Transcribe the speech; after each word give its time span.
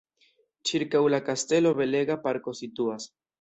Ĉirkaŭ 0.69 1.01
la 1.15 1.19
kastelo 1.27 1.75
belega 1.83 2.17
parko 2.25 2.55
situas. 2.63 3.09